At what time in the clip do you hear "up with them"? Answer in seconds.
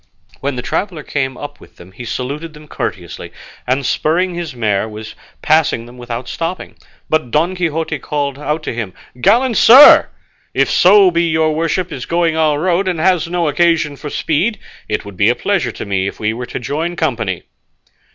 1.37-1.91